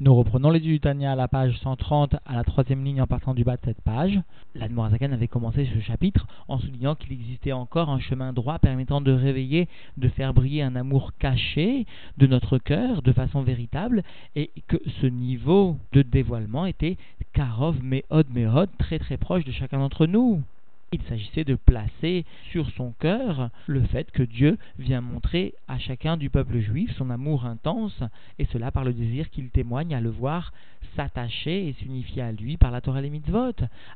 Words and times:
Nous 0.00 0.14
reprenons 0.14 0.52
l'étude 0.52 0.70
du 0.70 0.78
Tania 0.78 1.10
à 1.10 1.16
la 1.16 1.26
page 1.26 1.58
130, 1.58 2.14
à 2.24 2.36
la 2.36 2.44
troisième 2.44 2.84
ligne 2.84 3.02
en 3.02 3.08
partant 3.08 3.34
du 3.34 3.42
bas 3.42 3.56
de 3.56 3.62
cette 3.64 3.80
page. 3.80 4.16
L'Admorazakan 4.54 5.10
avait 5.10 5.26
commencé 5.26 5.68
ce 5.74 5.80
chapitre 5.80 6.28
en 6.46 6.60
soulignant 6.60 6.94
qu'il 6.94 7.10
existait 7.10 7.50
encore 7.50 7.90
un 7.90 7.98
chemin 7.98 8.32
droit 8.32 8.60
permettant 8.60 9.00
de 9.00 9.10
réveiller, 9.10 9.66
de 9.96 10.08
faire 10.08 10.32
briller 10.34 10.62
un 10.62 10.76
amour 10.76 11.14
caché 11.18 11.84
de 12.16 12.28
notre 12.28 12.58
cœur 12.58 13.02
de 13.02 13.10
façon 13.10 13.42
véritable 13.42 14.04
et 14.36 14.52
que 14.68 14.76
ce 15.00 15.06
niveau 15.06 15.76
de 15.90 16.02
dévoilement 16.02 16.64
était 16.64 16.96
Karov 17.32 17.82
Mehod 17.82 18.28
Mehod 18.32 18.70
très 18.78 19.00
très 19.00 19.16
proche 19.16 19.44
de 19.44 19.50
chacun 19.50 19.80
d'entre 19.80 20.06
nous. 20.06 20.44
Il 20.90 21.02
s'agissait 21.02 21.44
de 21.44 21.54
placer 21.54 22.24
sur 22.50 22.70
son 22.70 22.92
cœur 22.92 23.50
le 23.66 23.82
fait 23.82 24.10
que 24.10 24.22
Dieu 24.22 24.56
vient 24.78 25.02
montrer 25.02 25.54
à 25.68 25.78
chacun 25.78 26.16
du 26.16 26.30
peuple 26.30 26.60
juif 26.60 26.90
son 26.96 27.10
amour 27.10 27.44
intense, 27.44 28.02
et 28.38 28.46
cela 28.46 28.70
par 28.70 28.84
le 28.84 28.94
désir 28.94 29.28
qu'il 29.28 29.50
témoigne 29.50 29.94
à 29.94 30.00
le 30.00 30.08
voir 30.08 30.52
s'attacher 30.96 31.68
et 31.68 31.72
s'unifier 31.74 32.22
à 32.22 32.32
lui 32.32 32.56
par 32.56 32.70
la 32.70 32.80
Torah 32.80 33.00
et 33.00 33.02
les 33.02 33.10
mitzvot. 33.10 33.52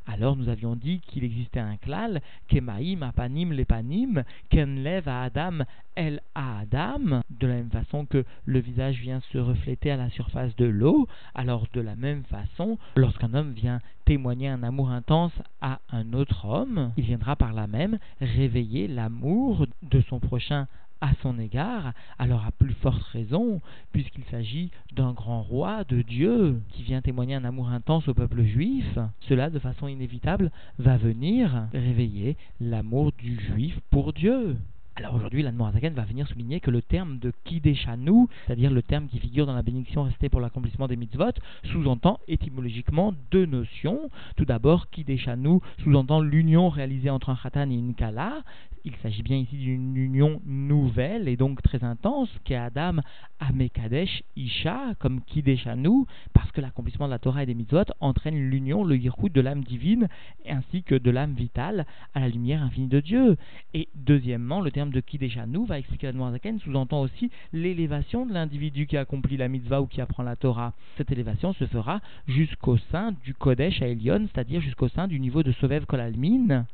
Alors 0.06 0.36
nous 0.36 0.50
avions 0.50 0.76
dit 0.76 1.00
qu'il 1.00 1.24
existait 1.24 1.60
un 1.60 1.76
klal, 1.76 2.20
kemaim, 2.48 3.00
apanim, 3.00 3.52
lepanim, 3.52 4.22
kenlev 4.50 5.08
à 5.08 5.22
Adam, 5.22 5.64
el 5.96 6.20
à 6.34 6.60
Adam, 6.60 7.22
de 7.30 7.46
la 7.46 7.54
même 7.54 7.70
façon 7.70 8.04
que 8.04 8.24
le 8.44 8.58
visage 8.60 9.00
vient 9.00 9.20
se 9.32 9.38
refléter 9.38 9.90
à 9.90 9.96
la 9.96 10.10
surface 10.10 10.54
de 10.56 10.66
l'eau, 10.66 11.08
alors 11.34 11.66
de 11.72 11.80
la 11.80 11.96
même 11.96 12.24
façon, 12.24 12.78
lorsqu'un 12.96 13.32
homme 13.32 13.52
vient 13.52 13.80
témoigner 14.12 14.48
un 14.48 14.62
amour 14.62 14.90
intense 14.90 15.32
à 15.62 15.80
un 15.90 16.12
autre 16.12 16.44
homme, 16.44 16.92
il 16.98 17.04
viendra 17.04 17.34
par 17.34 17.54
là 17.54 17.66
même 17.66 17.98
réveiller 18.20 18.86
l'amour 18.86 19.66
de 19.82 20.02
son 20.02 20.20
prochain 20.20 20.66
à 21.00 21.12
son 21.22 21.38
égard, 21.38 21.94
alors 22.18 22.44
à 22.44 22.50
plus 22.50 22.74
forte 22.74 23.02
raison, 23.04 23.62
puisqu'il 23.90 24.24
s'agit 24.24 24.70
d'un 24.94 25.14
grand 25.14 25.40
roi 25.40 25.84
de 25.84 26.02
Dieu 26.02 26.60
qui 26.72 26.82
vient 26.82 27.00
témoigner 27.00 27.36
un 27.36 27.46
amour 27.46 27.70
intense 27.70 28.06
au 28.06 28.12
peuple 28.12 28.42
juif, 28.42 28.98
cela 29.20 29.48
de 29.48 29.58
façon 29.58 29.88
inévitable 29.88 30.50
va 30.78 30.98
venir 30.98 31.68
réveiller 31.72 32.36
l'amour 32.60 33.12
du 33.12 33.40
juif 33.40 33.80
pour 33.88 34.12
Dieu. 34.12 34.58
Alors 34.94 35.14
aujourd'hui, 35.14 35.42
l'Admorazaken 35.42 35.94
va 35.94 36.04
venir 36.04 36.28
souligner 36.28 36.60
que 36.60 36.70
le 36.70 36.82
terme 36.82 37.18
de 37.18 37.32
Kideshanu, 37.44 38.26
c'est-à-dire 38.46 38.70
le 38.70 38.82
terme 38.82 39.06
qui 39.06 39.18
figure 39.18 39.46
dans 39.46 39.54
la 39.54 39.62
bénédiction 39.62 40.02
restée 40.02 40.28
pour 40.28 40.42
l'accomplissement 40.42 40.86
des 40.86 40.96
mitzvot, 40.96 41.32
sous-entend 41.64 42.20
étymologiquement 42.28 43.14
deux 43.30 43.46
notions. 43.46 44.10
Tout 44.36 44.44
d'abord, 44.44 44.90
Kideshanu 44.90 45.60
sous-entend 45.82 46.20
l'union 46.20 46.68
réalisée 46.68 47.08
entre 47.08 47.30
un 47.30 47.36
Khatan 47.36 47.70
et 47.70 47.74
une 47.74 47.94
Kala. 47.94 48.42
Il 48.84 48.96
s'agit 48.96 49.22
bien 49.22 49.36
ici 49.36 49.56
d'une 49.56 49.96
union 49.96 50.42
nouvelle 50.44 51.28
et 51.28 51.36
donc 51.36 51.62
très 51.62 51.84
intense, 51.84 52.28
qu'est 52.42 52.56
Adam 52.56 52.96
Amekadesh 53.38 54.24
Isha, 54.34 54.94
comme 54.98 55.20
Kideshanu, 55.22 56.04
parce 56.32 56.50
que 56.50 56.60
l'accomplissement 56.60 57.06
de 57.06 57.12
la 57.12 57.20
Torah 57.20 57.44
et 57.44 57.46
des 57.46 57.54
mitzvot 57.54 57.84
entraîne 58.00 58.50
l'union, 58.50 58.82
le 58.82 58.96
yichud 58.96 59.32
de 59.32 59.40
l'âme 59.40 59.62
divine 59.62 60.08
ainsi 60.46 60.82
que 60.82 60.96
de 60.96 61.10
l'âme 61.12 61.32
vitale 61.32 61.86
à 62.12 62.20
la 62.20 62.28
lumière 62.28 62.62
infinie 62.62 62.88
de 62.88 63.00
Dieu. 63.00 63.36
Et 63.72 63.88
deuxièmement, 63.94 64.60
le 64.60 64.72
terme 64.72 64.81
de 64.90 65.00
qui 65.00 65.18
déjà 65.18 65.46
nous 65.46 65.64
va 65.64 65.78
expliquer 65.78 66.12
Zaken 66.12 66.58
sous-entend 66.60 67.02
aussi 67.02 67.30
l'élévation 67.52 68.26
de 68.26 68.32
l'individu 68.32 68.86
qui 68.86 68.96
accomplit 68.96 69.36
la 69.36 69.48
mitzvah 69.48 69.80
ou 69.80 69.86
qui 69.86 70.00
apprend 70.00 70.22
la 70.22 70.36
Torah. 70.36 70.72
Cette 70.96 71.10
élévation 71.10 71.52
se 71.52 71.66
fera 71.66 72.00
jusqu'au 72.26 72.76
sein 72.90 73.12
du 73.24 73.34
Kodesh 73.34 73.82
à 73.82 73.88
Elion, 73.88 74.28
c'est-à-dire 74.32 74.60
jusqu'au 74.60 74.88
sein 74.88 75.08
du 75.08 75.20
niveau 75.20 75.42
de 75.42 75.52
Sovev 75.52 75.86
Kolalmin. 75.86 76.66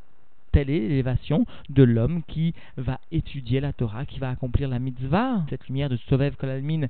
Telle 0.52 0.70
est 0.70 0.80
l'élévation 0.80 1.44
de 1.68 1.82
l'homme 1.82 2.22
qui 2.26 2.54
va 2.76 3.00
étudier 3.12 3.60
la 3.60 3.72
Torah, 3.72 4.06
qui 4.06 4.18
va 4.18 4.30
accomplir 4.30 4.68
la 4.68 4.78
mitzvah. 4.78 5.44
Cette 5.50 5.66
lumière 5.68 5.90
de 5.90 5.96
Sovev 6.08 6.36
Kolalmin 6.36 6.86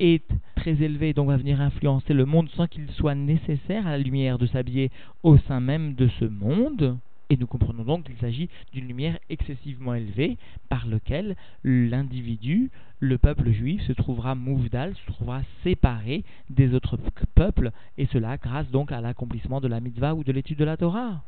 est 0.00 0.26
très 0.56 0.82
élevée, 0.82 1.12
donc 1.12 1.28
va 1.28 1.36
venir 1.36 1.60
influencer 1.60 2.14
le 2.14 2.26
monde 2.26 2.48
sans 2.50 2.66
qu'il 2.66 2.90
soit 2.92 3.14
nécessaire 3.14 3.86
à 3.86 3.90
la 3.90 3.98
lumière 3.98 4.38
de 4.38 4.46
s'habiller 4.46 4.90
au 5.22 5.38
sein 5.38 5.60
même 5.60 5.94
de 5.94 6.08
ce 6.20 6.24
monde. 6.24 6.98
Et 7.28 7.36
nous 7.36 7.46
comprenons 7.46 7.82
donc 7.82 8.04
qu'il 8.04 8.16
s'agit 8.18 8.48
d'une 8.72 8.86
lumière 8.86 9.18
excessivement 9.30 9.94
élevée 9.94 10.38
par 10.68 10.86
laquelle 10.86 11.36
l'individu, 11.64 12.70
le 13.00 13.18
peuple 13.18 13.50
juif, 13.50 13.82
se 13.86 13.92
trouvera 13.92 14.34
mouvdal, 14.34 14.94
se 14.94 15.12
trouvera 15.12 15.42
séparé 15.64 16.22
des 16.50 16.72
autres 16.72 16.98
peuples, 17.34 17.72
et 17.98 18.06
cela 18.06 18.36
grâce 18.36 18.70
donc 18.70 18.92
à 18.92 19.00
l'accomplissement 19.00 19.60
de 19.60 19.68
la 19.68 19.80
mitzvah 19.80 20.14
ou 20.14 20.22
de 20.22 20.32
l'étude 20.32 20.58
de 20.58 20.64
la 20.64 20.76
Torah. 20.76 21.22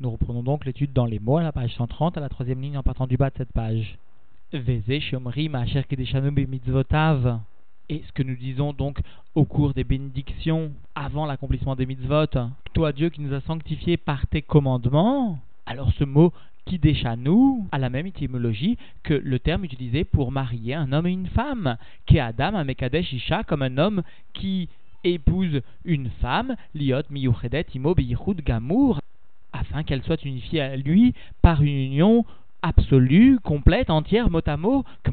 Nous 0.00 0.10
reprenons 0.10 0.42
donc 0.42 0.64
l'étude 0.64 0.92
dans 0.92 1.06
les 1.06 1.18
mots 1.18 1.36
à 1.36 1.42
la 1.42 1.52
page 1.52 1.74
130, 1.76 2.16
à 2.16 2.20
la 2.20 2.28
troisième 2.28 2.60
ligne 2.60 2.78
en 2.78 2.82
partant 2.82 3.06
du 3.06 3.16
bas 3.16 3.30
de 3.30 3.36
cette 3.36 3.52
page. 3.52 3.98
Veze 4.52 4.98
shomri 5.00 5.48
ma'asher 5.48 5.84
mitzvotav 5.90 7.40
et 7.90 8.02
ce 8.06 8.12
que 8.12 8.22
nous 8.22 8.36
disons 8.36 8.72
donc 8.72 9.00
au 9.34 9.44
cours 9.44 9.74
des 9.74 9.84
bénédictions 9.84 10.72
avant 10.94 11.26
l'accomplissement 11.26 11.74
des 11.74 11.86
mitzvot, 11.86 12.26
toi 12.72 12.92
Dieu 12.92 13.10
qui 13.10 13.20
nous 13.20 13.34
a 13.34 13.40
sanctifiés 13.40 13.96
par 13.96 14.26
tes 14.28 14.42
commandements, 14.42 15.40
alors 15.66 15.92
ce 15.98 16.04
mot 16.04 16.32
qui 16.66 16.80
nous 17.18 17.68
a 17.72 17.78
la 17.78 17.90
même 17.90 18.06
étymologie 18.06 18.78
que 19.02 19.14
le 19.14 19.38
terme 19.40 19.64
utilisé 19.64 20.04
pour 20.04 20.30
marier 20.30 20.74
un 20.74 20.92
homme 20.92 21.08
et 21.08 21.12
une 21.12 21.26
femme, 21.26 21.76
qui 22.06 22.20
Adam 22.20 22.54
à 22.54 22.62
Mekadesh 22.62 23.12
Isha 23.12 23.42
comme 23.42 23.62
un 23.62 23.76
homme 23.76 24.02
qui 24.34 24.68
épouse 25.02 25.60
une 25.84 26.10
femme, 26.20 26.54
liot 26.74 27.02
miyuchedet 27.10 27.66
imo 27.74 27.96
gamour, 28.44 29.00
afin 29.52 29.82
qu'elle 29.82 30.04
soit 30.04 30.24
unifiée 30.24 30.60
à 30.60 30.76
lui 30.76 31.12
par 31.42 31.60
une 31.60 31.76
union 31.76 32.24
absolue, 32.62 33.38
complète, 33.42 33.90
entière, 33.90 34.30
mot 34.30 34.40
à 34.46 34.56
mot, 34.56 34.84
que 35.02 35.10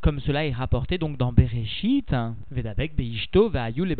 comme 0.00 0.20
cela 0.20 0.46
est 0.46 0.52
rapporté 0.52 0.98
donc 0.98 1.16
dans 1.16 1.32
Bereshit, 1.32 2.14
Vedabek 2.50 2.94
Beishto 2.96 3.48
Ve'ayul 3.48 3.92
et 3.92 3.96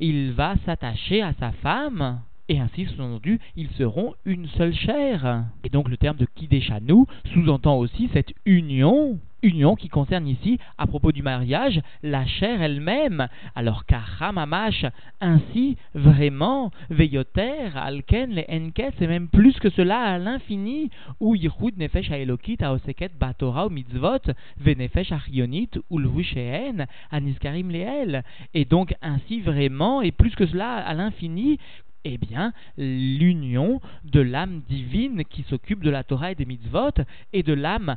il 0.00 0.32
va 0.32 0.54
s'attacher 0.64 1.22
à 1.22 1.32
sa 1.34 1.52
femme, 1.52 2.20
et 2.50 2.58
ainsi, 2.58 2.84
sous-entendu, 2.86 3.38
ils 3.54 3.70
seront 3.78 4.14
une 4.24 4.48
seule 4.48 4.74
chair. 4.74 5.44
Et 5.62 5.68
donc 5.68 5.88
le 5.88 5.96
terme 5.96 6.16
de 6.16 6.26
Kideshanu 6.34 7.04
sous-entend 7.32 7.78
aussi 7.78 8.10
cette 8.12 8.32
union, 8.44 9.20
union 9.42 9.74
qui 9.74 9.88
concerne 9.88 10.26
ici, 10.26 10.58
à 10.78 10.86
propos 10.86 11.12
du 11.12 11.22
mariage, 11.22 11.80
la 12.02 12.26
chair 12.26 12.62
elle-même. 12.62 13.28
Alors 13.54 13.84
Karamamash, 13.86 14.86
ainsi, 15.20 15.76
vraiment, 15.94 16.70
Veyoter, 16.90 17.70
Alken, 17.74 18.30
les 18.30 18.46
Enkes, 18.50 18.94
c'est 18.98 19.06
même 19.06 19.28
plus 19.28 19.58
que 19.58 19.70
cela 19.70 20.00
à 20.00 20.18
l'infini, 20.18 20.90
ou 21.20 21.34
Yichud 21.34 21.78
Nefesh 21.78 22.10
Aelokit, 22.10 22.58
Aoseket, 22.62 23.12
Batora, 23.18 23.66
ou 23.66 23.70
Mitzvot, 23.70 24.32
Venefesh 24.58 25.12
Achionit, 25.12 25.70
ou 25.90 25.98
Lvusheen, 25.98 26.86
Aniskarim 27.10 27.70
Leel. 27.70 28.22
Et 28.54 28.64
donc 28.64 28.94
ainsi, 29.02 29.40
vraiment, 29.40 30.02
et 30.02 30.12
plus 30.12 30.34
que 30.34 30.46
cela 30.46 30.76
à 30.76 30.94
l'infini, 30.94 31.58
eh 32.04 32.18
bien, 32.18 32.52
l'union 32.78 33.80
de 34.04 34.20
l'âme 34.20 34.62
divine 34.68 35.24
qui 35.24 35.42
s'occupe 35.42 35.82
de 35.82 35.90
la 35.90 36.04
Torah 36.04 36.32
et 36.32 36.34
des 36.34 36.46
mitzvot 36.46 36.92
et 37.32 37.42
de 37.42 37.52
l'âme 37.52 37.96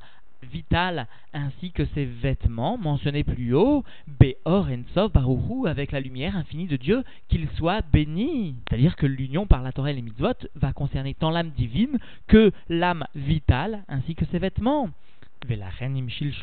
vitale 0.52 1.08
ainsi 1.34 1.72
que 1.72 1.86
ses 1.94 2.06
vêtements 2.06 2.78
mentionnés 2.78 3.24
plus 3.24 3.54
haut, 3.54 3.84
Beor 4.08 4.68
Ensof 4.68 5.12
Baruhu 5.12 5.68
avec 5.68 5.92
la 5.92 6.00
lumière 6.00 6.36
infinie 6.36 6.68
de 6.68 6.78
Dieu, 6.78 7.04
qu'il 7.30 7.48
soit 7.56 7.82
béni. 7.92 8.56
C'est-à-dire 8.68 8.96
que 8.96 9.06
l'union 9.06 9.46
par 9.48 9.62
la 9.62 9.72
Torah 9.72 9.92
et 9.92 9.94
les 9.94 10.02
mitzvot 10.02 10.34
va 10.56 10.74
concerner 10.74 11.14
tant 11.14 11.30
l'âme 11.30 11.52
divine 11.52 11.98
que 12.28 12.52
l'âme 12.70 13.06
vitale 13.16 13.84
ainsi 13.88 14.16
que 14.16 14.26
ses 14.26 14.40
vêtements. 14.40 14.90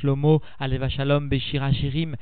Shlomo 0.01 0.43
Aleva 0.59 0.89
Shalom 0.89 1.29
Beshira 1.29 1.73
Shirim 1.73 2.17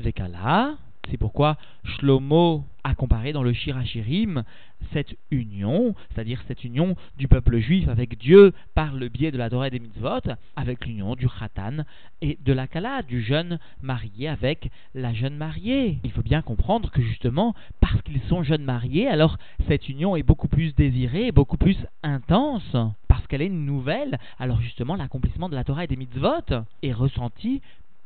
Vekala. 0.00 0.76
C'est 1.08 1.16
pourquoi 1.16 1.56
Shlomo 1.84 2.64
a 2.84 2.94
comparé 2.94 3.32
dans 3.32 3.42
le 3.42 3.52
Shirachirim 3.52 4.44
cette 4.92 5.16
union, 5.30 5.94
c'est-à-dire 6.10 6.42
cette 6.48 6.64
union 6.64 6.96
du 7.18 7.28
peuple 7.28 7.58
juif 7.58 7.88
avec 7.88 8.16
Dieu 8.18 8.52
par 8.74 8.94
le 8.94 9.08
biais 9.08 9.30
de 9.30 9.38
la 9.38 9.50
Torah 9.50 9.68
et 9.68 9.70
des 9.70 9.78
mitzvot, 9.78 10.20
avec 10.56 10.86
l'union 10.86 11.14
du 11.14 11.28
Khatan 11.28 11.84
et 12.22 12.38
de 12.42 12.52
la 12.52 12.66
Kala, 12.66 13.02
du 13.02 13.22
jeune 13.22 13.58
marié 13.82 14.28
avec 14.28 14.70
la 14.94 15.12
jeune 15.12 15.36
mariée. 15.36 15.98
Il 16.04 16.12
faut 16.12 16.22
bien 16.22 16.42
comprendre 16.42 16.90
que 16.90 17.02
justement, 17.02 17.54
parce 17.80 18.00
qu'ils 18.02 18.22
sont 18.22 18.42
jeunes 18.42 18.64
mariés, 18.64 19.08
alors 19.08 19.36
cette 19.68 19.88
union 19.88 20.16
est 20.16 20.22
beaucoup 20.22 20.48
plus 20.48 20.74
désirée, 20.74 21.32
beaucoup 21.32 21.58
plus 21.58 21.76
intense, 22.02 22.76
parce 23.08 23.26
qu'elle 23.26 23.42
est 23.42 23.48
nouvelle, 23.48 24.18
alors 24.38 24.60
justement 24.60 24.96
l'accomplissement 24.96 25.48
de 25.48 25.54
la 25.54 25.64
Torah 25.64 25.84
et 25.84 25.88
des 25.88 25.96
mitzvot 25.96 26.64
est 26.82 26.92
ressenti 26.92 27.60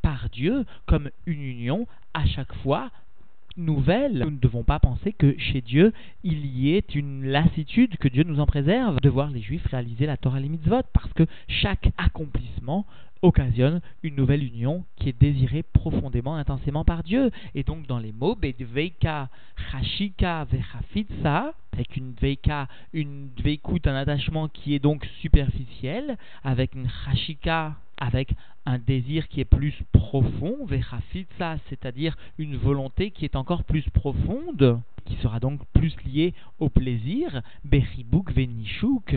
par 0.04 0.28
Dieu 0.28 0.66
comme 0.84 1.08
une 1.24 1.42
union 1.42 1.86
à 2.12 2.26
chaque 2.26 2.54
fois 2.56 2.90
nouvelle. 3.56 4.18
Nous 4.18 4.32
ne 4.32 4.38
devons 4.38 4.62
pas 4.62 4.78
penser 4.78 5.14
que 5.14 5.34
chez 5.38 5.62
Dieu, 5.62 5.94
il 6.24 6.44
y 6.44 6.74
ait 6.74 6.84
une 6.94 7.24
lassitude, 7.24 7.96
que 7.96 8.08
Dieu 8.08 8.22
nous 8.22 8.38
en 8.38 8.44
préserve, 8.44 9.00
de 9.00 9.08
voir 9.08 9.30
les 9.30 9.40
Juifs 9.40 9.66
réaliser 9.66 10.04
la 10.04 10.18
Torah 10.18 10.40
et 10.40 10.42
les 10.42 10.50
mitzvot, 10.50 10.82
parce 10.92 11.10
que 11.14 11.24
chaque 11.48 11.90
accomplissement 11.96 12.84
occasionne 13.22 13.80
une 14.02 14.16
nouvelle 14.16 14.44
union 14.44 14.84
qui 14.96 15.08
est 15.08 15.18
désirée 15.18 15.62
profondément, 15.62 16.36
intensément 16.36 16.84
par 16.84 17.02
Dieu. 17.02 17.30
Et 17.54 17.62
donc 17.62 17.86
dans 17.86 17.98
les 17.98 18.12
mots, 18.12 18.34
Bedveika, 18.34 19.30
Chashika, 19.70 20.44
Vechafitsa, 20.44 21.54
avec 21.72 21.96
une 21.96 22.12
Veika, 22.20 22.68
une 22.92 23.30
Dveikut, 23.38 23.86
un 23.86 23.94
attachement 23.94 24.48
qui 24.48 24.74
est 24.74 24.80
donc 24.80 25.06
superficiel, 25.22 26.18
avec 26.42 26.74
une 26.74 26.90
Chashika, 27.06 27.76
avec 27.98 28.34
un 28.66 28.78
désir 28.78 29.28
qui 29.28 29.40
est 29.40 29.44
plus 29.44 29.82
profond, 29.92 30.64
vechafitza, 30.66 31.56
c'est-à-dire 31.68 32.16
une 32.38 32.56
volonté 32.56 33.10
qui 33.10 33.24
est 33.24 33.36
encore 33.36 33.64
plus 33.64 33.88
profonde, 33.90 34.80
qui 35.04 35.16
sera 35.16 35.40
donc 35.40 35.60
plus 35.72 35.94
liée 36.04 36.34
au 36.58 36.68
plaisir, 36.68 37.42
venishuk, 37.64 39.16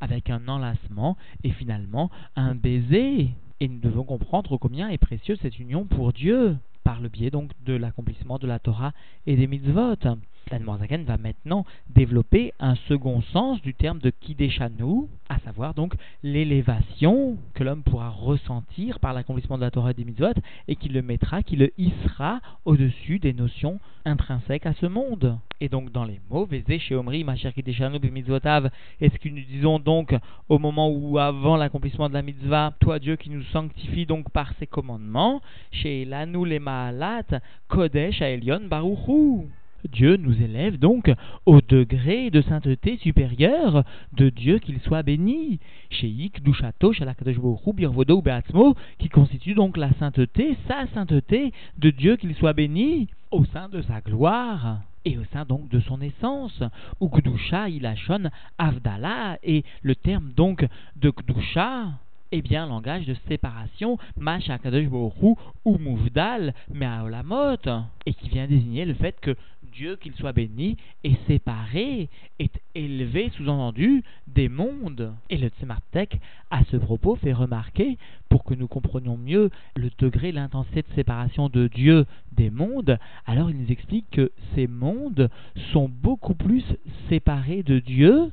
avec 0.00 0.30
un 0.30 0.48
enlacement 0.48 1.16
et 1.44 1.50
finalement 1.50 2.10
un 2.36 2.54
baiser. 2.54 3.30
Et 3.60 3.68
nous 3.68 3.78
devons 3.78 4.04
comprendre 4.04 4.56
combien 4.56 4.88
est 4.88 4.98
précieuse 4.98 5.38
cette 5.40 5.58
union 5.58 5.84
pour 5.84 6.12
Dieu, 6.12 6.56
par 6.82 7.00
le 7.00 7.08
biais 7.08 7.30
donc 7.30 7.52
de 7.64 7.74
l'accomplissement 7.74 8.38
de 8.38 8.46
la 8.46 8.58
Torah 8.58 8.92
et 9.26 9.36
des 9.36 9.46
mitzvot. 9.46 9.96
L'Anne 10.50 10.64
va 11.04 11.16
maintenant 11.16 11.64
développer 11.88 12.52
un 12.58 12.74
second 12.88 13.22
sens 13.32 13.62
du 13.62 13.74
terme 13.74 13.98
de 14.00 14.10
Kideshanu, 14.10 15.06
à 15.28 15.38
savoir 15.38 15.72
donc 15.72 15.94
l'élévation 16.22 17.38
que 17.54 17.64
l'homme 17.64 17.82
pourra 17.82 18.10
ressentir 18.10 19.00
par 19.00 19.14
l'accomplissement 19.14 19.56
de 19.56 19.62
la 19.62 19.70
Torah 19.70 19.92
et 19.92 19.94
des 19.94 20.04
mitzvot 20.04 20.34
et 20.68 20.76
qui 20.76 20.88
le 20.88 21.00
mettra, 21.00 21.42
qui 21.42 21.56
le 21.56 21.70
hissera 21.78 22.40
au-dessus 22.64 23.18
des 23.18 23.32
notions 23.32 23.80
intrinsèques 24.04 24.66
à 24.66 24.74
ce 24.74 24.86
monde. 24.86 25.38
Et 25.60 25.68
donc 25.68 25.90
dans 25.92 26.04
les 26.04 26.20
mots, 26.30 26.48
chez 26.78 26.96
Omri, 26.96 27.24
Macher 27.24 27.52
Kideshanu 27.52 27.98
mitzvotav, 28.10 28.70
est-ce 29.00 29.18
que 29.18 29.28
nous 29.28 29.44
disons 29.48 29.78
donc 29.78 30.14
au 30.48 30.58
moment 30.58 30.90
où 30.90 31.18
avant 31.18 31.56
l'accomplissement 31.56 32.08
de 32.08 32.14
la 32.14 32.22
mitzvah, 32.22 32.74
toi 32.80 32.98
Dieu 32.98 33.16
qui 33.16 33.30
nous 33.30 33.44
sanctifie 33.44 34.06
donc 34.06 34.30
par 34.30 34.52
ses 34.58 34.66
commandements, 34.66 35.40
chez 35.70 36.04
Lanu 36.04 36.46
le 36.46 36.58
Maalat, 36.58 37.40
Kodesh 37.68 38.20
Aelion 38.20 38.62
Baruchu. 38.68 39.48
Dieu 39.90 40.16
nous 40.16 40.40
élève 40.42 40.78
donc 40.78 41.10
au 41.46 41.60
degré 41.60 42.30
de 42.30 42.42
sainteté 42.42 42.98
supérieure 42.98 43.84
de 44.12 44.28
Dieu 44.28 44.58
qu'il 44.58 44.80
soit 44.80 45.02
béni. 45.02 45.58
Sheik, 45.90 46.42
Dushato, 46.42 46.92
Birvodo, 47.74 48.22
Beatzmo, 48.22 48.76
qui 48.98 49.08
constitue 49.08 49.54
donc 49.54 49.76
la 49.76 49.92
sainteté, 49.94 50.56
sa 50.68 50.86
sainteté 50.94 51.52
de 51.78 51.90
Dieu 51.90 52.16
qu'il 52.16 52.34
soit 52.34 52.52
béni 52.52 53.08
au 53.30 53.44
sein 53.46 53.68
de 53.68 53.82
sa 53.82 54.00
gloire 54.00 54.80
et 55.04 55.18
au 55.18 55.24
sein 55.32 55.44
donc 55.44 55.68
de 55.68 55.80
son 55.80 56.00
essence. 56.00 56.62
Ou 57.00 57.08
Kdusha, 57.08 57.68
Ilachon, 57.68 58.30
Avdala, 58.58 59.38
et 59.42 59.64
le 59.82 59.94
terme 59.94 60.32
donc 60.36 60.66
de 60.96 61.10
Kdusha, 61.10 61.88
eh 62.32 62.40
bien, 62.40 62.66
langage 62.66 63.04
de 63.06 63.14
séparation, 63.28 63.98
Masha 64.16 64.58
Kadosh 64.58 64.86
ou 64.90 65.78
Mouvdal, 65.78 66.54
Meaolamot, 66.72 67.58
et 68.06 68.14
qui 68.14 68.30
vient 68.30 68.46
désigner 68.46 68.86
le 68.86 68.94
fait 68.94 69.20
que 69.20 69.36
Dieu, 69.72 69.96
qu'il 69.96 70.14
soit 70.14 70.32
béni, 70.32 70.76
est 71.02 71.18
séparé, 71.26 72.08
est 72.38 72.60
élevé, 72.74 73.30
sous-entendu, 73.36 74.02
des 74.26 74.48
mondes. 74.48 75.14
Et 75.30 75.38
le 75.38 75.48
Tzemartek, 75.48 76.20
à 76.50 76.62
ce 76.64 76.76
propos, 76.76 77.16
fait 77.16 77.32
remarquer, 77.32 77.96
pour 78.28 78.44
que 78.44 78.54
nous 78.54 78.68
comprenions 78.68 79.16
mieux 79.16 79.50
le 79.76 79.90
degré, 79.98 80.30
l'intensité 80.30 80.82
de 80.82 80.94
séparation 80.94 81.48
de 81.48 81.68
Dieu 81.68 82.06
des 82.32 82.50
mondes, 82.50 82.98
alors 83.26 83.50
il 83.50 83.56
nous 83.56 83.72
explique 83.72 84.10
que 84.10 84.30
ces 84.54 84.66
mondes 84.66 85.30
sont 85.72 85.88
beaucoup 85.88 86.34
plus 86.34 86.64
séparés 87.08 87.62
de 87.62 87.78
Dieu 87.78 88.30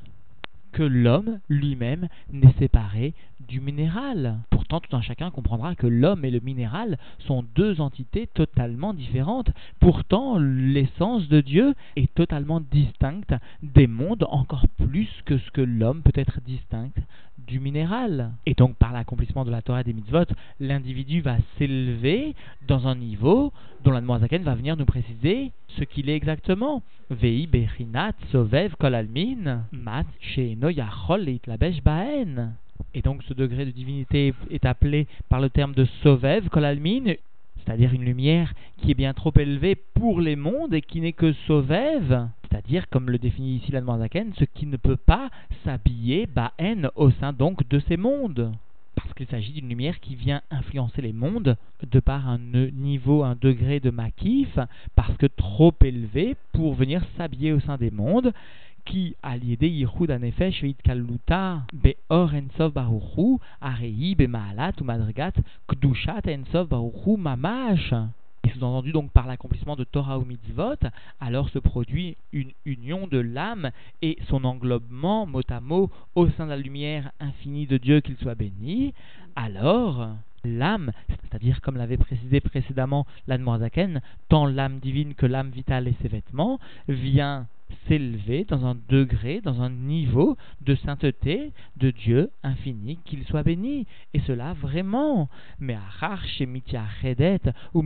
que 0.72 0.82
l'homme 0.82 1.40
lui-même 1.48 2.08
n'est 2.32 2.54
séparé 2.58 3.14
du 3.48 3.60
minéral. 3.60 4.38
Tout 4.70 4.96
un 4.96 5.02
chacun 5.02 5.32
comprendra 5.32 5.74
que 5.74 5.88
l'homme 5.88 6.24
et 6.24 6.30
le 6.30 6.38
minéral 6.38 6.96
sont 7.18 7.44
deux 7.56 7.80
entités 7.80 8.28
totalement 8.28 8.94
différentes. 8.94 9.50
Pourtant, 9.80 10.38
l'essence 10.38 11.28
de 11.28 11.40
Dieu 11.40 11.74
est 11.96 12.14
totalement 12.14 12.60
distincte 12.60 13.34
des 13.64 13.88
mondes, 13.88 14.24
encore 14.30 14.68
plus 14.78 15.08
que 15.24 15.38
ce 15.38 15.50
que 15.50 15.60
l'homme 15.60 16.02
peut 16.02 16.12
être 16.14 16.40
distinct 16.46 16.92
du 17.48 17.58
minéral. 17.58 18.30
Et 18.46 18.54
donc, 18.54 18.76
par 18.76 18.92
l'accomplissement 18.92 19.44
de 19.44 19.50
la 19.50 19.60
Torah 19.60 19.82
des 19.82 19.92
mitzvot, 19.92 20.26
l'individu 20.60 21.20
va 21.20 21.36
s'élever 21.58 22.36
dans 22.68 22.86
un 22.86 22.94
niveau 22.94 23.52
dont 23.82 23.90
la 23.90 24.18
Zaken 24.20 24.44
va 24.44 24.54
venir 24.54 24.76
nous 24.76 24.84
préciser 24.84 25.50
ce 25.66 25.82
qu'il 25.82 26.08
est 26.08 26.16
exactement. 26.16 26.82
Vei 27.10 27.48
bechinat 27.48 28.12
sovev 28.30 28.76
kolalmin 28.78 29.64
mat 29.72 30.06
sheeno 30.20 30.68
yachol 30.68 31.26
baen. 31.84 32.54
Et 32.94 33.02
donc 33.02 33.22
ce 33.24 33.34
degré 33.34 33.64
de 33.64 33.70
divinité 33.70 34.34
est 34.50 34.64
appelé 34.64 35.06
par 35.28 35.40
le 35.40 35.50
terme 35.50 35.74
de 35.74 35.84
Sovev, 36.02 36.48
Kolalmin, 36.48 37.14
c'est-à-dire 37.64 37.92
une 37.92 38.04
lumière 38.04 38.52
qui 38.78 38.90
est 38.90 38.94
bien 38.94 39.14
trop 39.14 39.32
élevée 39.38 39.76
pour 39.94 40.20
les 40.20 40.36
mondes 40.36 40.74
et 40.74 40.80
qui 40.80 41.00
n'est 41.00 41.12
que 41.12 41.32
Sovev, 41.46 42.26
c'est-à-dire, 42.50 42.88
comme 42.88 43.10
le 43.10 43.18
définit 43.18 43.56
ici 43.56 43.70
l'Admanzaken, 43.70 44.32
ce 44.38 44.44
qui 44.44 44.66
ne 44.66 44.76
peut 44.76 44.96
pas 44.96 45.30
s'habiller 45.64 46.26
Baen 46.26 46.90
au 46.96 47.10
sein 47.10 47.32
donc 47.32 47.68
de 47.68 47.80
ces 47.80 47.96
mondes. 47.96 48.52
Parce 48.96 49.14
qu'il 49.14 49.28
s'agit 49.28 49.52
d'une 49.52 49.68
lumière 49.68 50.00
qui 50.00 50.16
vient 50.16 50.42
influencer 50.50 51.00
les 51.00 51.12
mondes 51.12 51.56
de 51.88 52.00
par 52.00 52.28
un 52.28 52.38
niveau, 52.38 53.22
un 53.22 53.36
degré 53.40 53.78
de 53.78 53.90
makif, 53.90 54.58
parce 54.96 55.16
que 55.16 55.26
trop 55.26 55.72
élevé 55.82 56.36
pour 56.52 56.74
venir 56.74 57.02
s'habiller 57.16 57.52
au 57.52 57.60
sein 57.60 57.76
des 57.76 57.90
mondes, 57.90 58.32
qui 58.84 59.16
aliédé 59.22 59.68
yichud 59.68 60.10
anefesh 60.10 60.62
veitkaluta 60.62 61.62
beor 61.72 62.34
ensov 62.34 62.72
baruchu 62.72 63.38
arei 63.60 64.14
bemaalat 64.14 64.80
ou 64.80 64.84
madrigat 64.84 65.36
kdushat 65.68 66.26
ensov 66.28 66.68
baruchu 66.68 67.16
mamash. 67.16 67.94
Et 68.42 68.48
sous-entendu 68.50 68.92
donc 68.92 69.10
par 69.10 69.26
l'accomplissement 69.26 69.76
de 69.76 69.84
Torah 69.84 70.18
ou 70.18 70.24
mitzvot, 70.24 70.80
alors 71.20 71.50
se 71.50 71.58
produit 71.58 72.16
une 72.32 72.52
union 72.64 73.06
de 73.06 73.18
l'âme 73.18 73.70
et 74.00 74.16
son 74.28 74.44
englobement 74.44 75.26
mot 75.26 75.42
à 75.50 75.60
mot 75.60 75.90
au 76.14 76.28
sein 76.30 76.46
de 76.46 76.50
la 76.50 76.56
lumière 76.56 77.12
infinie 77.20 77.66
de 77.66 77.76
Dieu 77.76 78.00
qu'il 78.00 78.16
soit 78.16 78.34
béni. 78.34 78.94
Alors, 79.36 80.08
l'âme, 80.44 80.92
c'est-à-dire 81.08 81.60
comme 81.60 81.76
l'avait 81.76 81.98
précisé 81.98 82.40
précédemment 82.40 83.06
l'Admorazaken, 83.26 84.00
tant 84.28 84.46
l'âme 84.46 84.78
divine 84.78 85.14
que 85.14 85.26
l'âme 85.26 85.50
vitale 85.50 85.88
et 85.88 85.94
ses 86.00 86.08
vêtements, 86.08 86.58
vient 86.88 87.46
s'élever 87.86 88.44
dans 88.44 88.64
un 88.66 88.76
degré, 88.88 89.40
dans 89.40 89.62
un 89.62 89.70
niveau 89.70 90.36
de 90.60 90.74
sainteté 90.74 91.52
de 91.76 91.90
Dieu 91.90 92.30
infini, 92.42 92.98
qu'il 93.04 93.24
soit 93.24 93.42
béni. 93.42 93.86
Et 94.14 94.20
cela 94.20 94.54
vraiment. 94.54 95.28
Mais 95.58 95.76
ou 97.74 97.82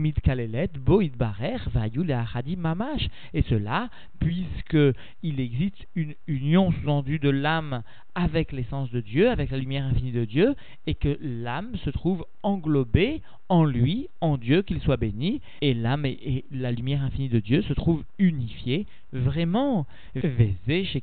mamash. 2.55 3.07
Et 3.33 3.41
cela, 3.43 3.89
puisque 4.19 4.77
il 5.23 5.39
existe 5.39 5.87
une 5.95 6.15
union 6.27 6.71
sous-endue 6.71 7.19
de 7.19 7.29
l'âme 7.29 7.83
avec 8.15 8.51
l'essence 8.51 8.89
de 8.91 9.01
Dieu, 9.01 9.29
avec 9.29 9.51
la 9.51 9.57
lumière 9.57 9.85
infinie 9.85 10.11
de 10.11 10.25
Dieu, 10.25 10.55
et 10.87 10.95
que 10.95 11.17
l'âme 11.21 11.75
se 11.83 11.89
trouve 11.89 12.25
englobée 12.43 13.21
en 13.49 13.65
lui, 13.65 14.07
en 14.21 14.37
Dieu, 14.37 14.61
qu'il 14.61 14.81
soit 14.81 14.97
béni, 14.97 15.41
et 15.61 15.73
l'âme 15.73 16.05
et, 16.05 16.45
la 16.51 16.71
lumière 16.71 17.03
infinie 17.03 17.29
de 17.29 17.39
Dieu 17.39 17.61
se 17.61 17.73
trouvent 17.73 18.03
unifiées 18.17 18.87
vraiment. 19.11 19.85
Vézé 20.15 20.85
chez 20.85 21.01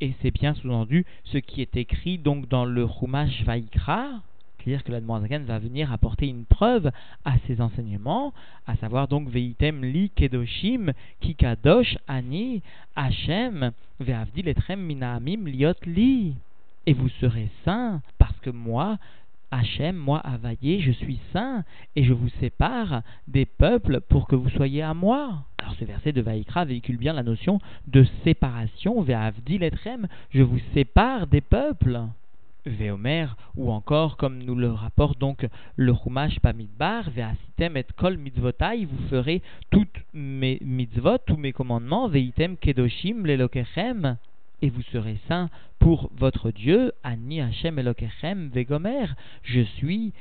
et 0.00 0.12
c'est 0.22 0.30
bien 0.30 0.54
sous-entendu 0.54 1.04
ce 1.24 1.38
qui 1.38 1.62
est 1.62 1.76
écrit 1.76 2.18
donc 2.18 2.48
dans 2.48 2.64
le 2.64 2.86
Chumash 2.86 3.42
Vaikra, 3.44 4.22
c'est-à-dire 4.68 4.84
que 4.84 4.92
la 4.92 5.38
va 5.38 5.58
venir 5.58 5.90
apporter 5.92 6.28
une 6.28 6.44
preuve 6.44 6.90
à 7.24 7.38
ses 7.46 7.62
enseignements, 7.62 8.34
à 8.66 8.76
savoir 8.76 9.08
donc 9.08 9.30
Veitem 9.30 9.82
li 9.82 10.10
kedoshim 10.10 10.92
ki 11.22 11.34
kadosh 11.36 11.96
ani 12.06 12.60
Hashem 12.94 13.70
ve'avdi 13.98 14.42
letrem 14.42 14.80
minaamim 14.84 15.48
liot 15.48 15.86
li. 15.86 16.34
Et 16.84 16.92
vous 16.92 17.08
serez 17.20 17.48
saints 17.64 18.02
parce 18.18 18.38
que 18.40 18.50
moi, 18.50 18.98
Hachem, 19.50 19.96
moi, 19.96 20.18
Availlé, 20.18 20.80
je 20.80 20.92
suis 20.92 21.18
saint 21.32 21.64
et 21.96 22.04
je 22.04 22.12
vous 22.12 22.28
sépare 22.38 23.00
des 23.26 23.46
peuples 23.46 24.02
pour 24.10 24.26
que 24.26 24.36
vous 24.36 24.50
soyez 24.50 24.82
à 24.82 24.92
moi. 24.92 25.44
Alors 25.56 25.76
ce 25.80 25.86
verset 25.86 26.12
de 26.12 26.20
Vaikra 26.20 26.66
véhicule 26.66 26.98
bien 26.98 27.14
la 27.14 27.22
notion 27.22 27.58
de 27.86 28.04
séparation, 28.22 29.00
Ve'avdi 29.00 29.56
letrem, 29.56 30.08
je 30.30 30.42
vous 30.42 30.60
sépare 30.74 31.26
des 31.26 31.40
peuples. 31.40 32.00
Véomer, 32.68 33.26
ou 33.56 33.70
encore, 33.70 34.16
comme 34.16 34.42
nous 34.42 34.54
le 34.54 34.70
rapporte 34.70 35.18
donc 35.18 35.46
le 35.76 35.94
Chumash 35.94 36.38
Pamidbar, 36.40 37.10
Veasitem 37.10 37.76
et 37.76 37.86
Kol 37.96 38.16
Mitzvotai, 38.16 38.84
vous 38.84 39.08
ferez 39.08 39.42
toutes 39.70 39.88
mes 40.14 40.58
mitzvot, 40.60 41.18
tous 41.26 41.36
mes 41.36 41.52
commandements, 41.52 42.08
Veitem 42.08 42.56
Kedoshim 42.56 43.24
Lelokechem, 43.24 44.16
et 44.62 44.70
vous 44.70 44.82
serez 44.92 45.18
saints 45.28 45.50
pour 45.78 46.10
votre 46.16 46.50
Dieu, 46.50 46.92
Ani 47.02 47.40
Hashem 47.40 47.78
Elokechem 47.78 48.50
Vegomer, 48.52 49.06
je 49.42 49.60
suis 49.60 50.12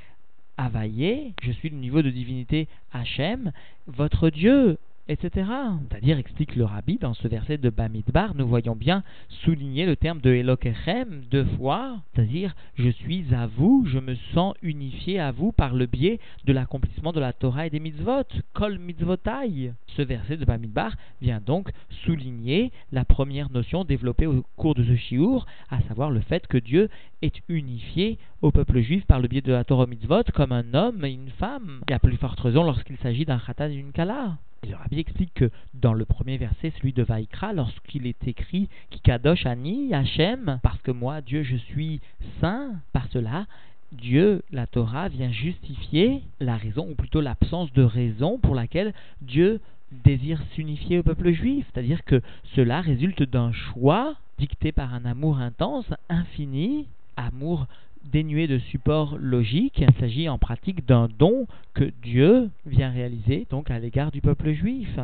Availlé, 0.57 1.33
je 1.43 1.51
suis 1.51 1.69
le 1.69 1.77
niveau 1.77 2.01
de 2.01 2.09
divinité 2.09 2.67
Hachem, 2.91 3.51
votre 3.85 4.31
Dieu, 4.31 4.77
etc. 5.09 5.49
C'est-à-dire, 5.89 6.17
explique 6.17 6.55
le 6.55 6.65
rabbi, 6.65 6.97
dans 6.97 7.13
ce 7.13 7.27
verset 7.27 7.57
de 7.57 7.69
Bamidbar, 7.69 8.35
nous 8.35 8.47
voyons 8.47 8.75
bien 8.75 9.03
souligner 9.29 9.85
le 9.85 9.95
terme 9.95 10.19
de 10.21 10.31
Elokechem 10.31 11.23
deux 11.31 11.45
fois, 11.57 11.97
c'est-à-dire, 12.13 12.55
je 12.75 12.89
suis 12.89 13.33
à 13.33 13.47
vous, 13.47 13.85
je 13.87 13.99
me 13.99 14.15
sens 14.33 14.53
unifié 14.61 15.19
à 15.19 15.31
vous 15.31 15.51
par 15.51 15.73
le 15.73 15.85
biais 15.85 16.19
de 16.45 16.53
l'accomplissement 16.53 17.11
de 17.11 17.19
la 17.19 17.33
Torah 17.33 17.67
et 17.67 17.69
des 17.69 17.79
mitzvot, 17.79 18.23
kol 18.53 18.77
mitzvotai. 18.79 19.73
Ce 19.95 20.01
verset 20.01 20.37
de 20.37 20.45
Bamidbar 20.45 20.95
vient 21.21 21.41
donc 21.43 21.69
souligner 22.05 22.71
la 22.91 23.05
première 23.05 23.51
notion 23.51 23.83
développée 23.83 24.27
au 24.27 24.43
cours 24.55 24.75
de 24.75 24.83
ce 24.83 24.95
shiur, 24.95 25.45
à 25.69 25.81
savoir 25.81 26.11
le 26.11 26.21
fait 26.21 26.47
que 26.47 26.57
Dieu 26.57 26.89
est 27.21 27.41
unifié 27.49 28.17
au 28.41 28.51
peuple 28.51 28.81
juif 28.81 29.05
par 29.05 29.19
le 29.19 29.27
biais 29.27 29.41
de 29.41 29.51
la 29.51 29.63
Torah 29.63 29.87
mitzvot 29.87 30.23
comme 30.33 30.51
un 30.51 30.73
homme 30.73 31.03
et 31.05 31.11
une 31.11 31.29
femme, 31.29 31.81
et 31.89 31.93
à 31.93 31.99
plus 31.99 32.17
forte 32.17 32.39
raison 32.39 32.63
lorsqu'il 32.63 32.97
s'agit 32.97 33.25
d'un 33.25 33.39
khatan 33.39 33.65
et 33.65 33.75
d'une 33.75 33.91
kala. 33.91 34.37
Le 34.67 34.75
rabbi 34.75 34.99
explique 34.99 35.33
que 35.33 35.51
dans 35.73 35.93
le 35.93 36.05
premier 36.05 36.37
verset, 36.37 36.71
celui 36.77 36.93
de 36.93 37.03
Vaikra, 37.03 37.53
lorsqu'il 37.53 38.07
est 38.07 38.27
écrit 38.27 38.69
Kikadosh 38.89 39.45
Ani 39.45 39.93
Hachem, 39.93 40.59
parce 40.63 40.81
que 40.81 40.91
moi, 40.91 41.21
Dieu, 41.21 41.43
je 41.43 41.55
suis 41.55 42.01
saint, 42.41 42.73
par 42.91 43.07
cela, 43.11 43.45
Dieu, 43.91 44.41
la 44.51 44.67
Torah, 44.67 45.09
vient 45.09 45.31
justifier 45.31 46.21
la 46.39 46.57
raison, 46.57 46.87
ou 46.89 46.95
plutôt 46.95 47.21
l'absence 47.21 47.71
de 47.73 47.83
raison 47.83 48.37
pour 48.39 48.55
laquelle 48.55 48.93
Dieu 49.21 49.61
désire 49.91 50.41
s'unifier 50.53 50.99
au 50.99 51.03
peuple 51.03 51.31
juif. 51.31 51.65
C'est-à-dire 51.71 52.03
que 52.03 52.21
cela 52.55 52.81
résulte 52.81 53.23
d'un 53.23 53.51
choix 53.51 54.15
dicté 54.37 54.71
par 54.71 54.93
un 54.93 55.05
amour 55.05 55.39
intense, 55.39 55.85
infini, 56.09 56.87
amour 57.15 57.67
dénué 58.11 58.47
de 58.47 58.59
support 58.59 59.17
logique. 59.19 59.79
Il 59.79 59.93
s'agit 59.99 60.29
en 60.29 60.37
pratique 60.37 60.85
d'un 60.85 61.07
don 61.19 61.47
que 61.73 61.91
Dieu 62.01 62.49
vient 62.65 62.89
réaliser 62.89 63.47
donc 63.49 63.69
à 63.71 63.79
l'égard 63.79 64.11
du 64.11 64.21
peuple 64.21 64.53
juif. 64.53 64.99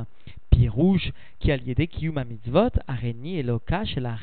Pierre 0.51 0.73
rouge 0.73 1.11
qui 1.39 1.51
a 1.51 1.57
lié 1.57 1.75
Kiyuma 1.87 2.23
mitzvot, 2.25 2.69
areni 2.87 3.37
et 3.37 3.43
lokash 3.43 3.95
la 3.97 4.17